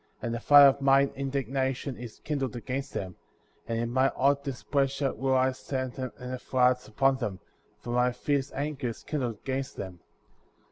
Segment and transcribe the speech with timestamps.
[0.19, 3.17] And the fire of mine indignation is kindled against them;
[3.67, 7.39] and in my hot displeasure will I send in the floods upon them,
[7.77, 9.99] for my fierce anger is kindled against them.